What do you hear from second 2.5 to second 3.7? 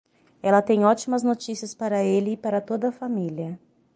toda a família.